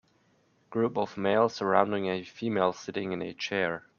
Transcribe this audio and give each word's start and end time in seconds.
Group 0.71 0.97
of 0.97 1.15
males 1.15 1.53
surrounding 1.53 2.07
a 2.07 2.23
female 2.23 2.73
sitting 2.73 3.11
in 3.11 3.21
a 3.21 3.35
chair. 3.35 3.85